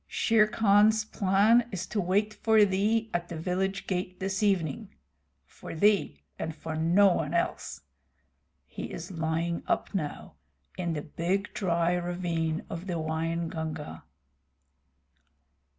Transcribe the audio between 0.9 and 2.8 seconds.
plan is to wait for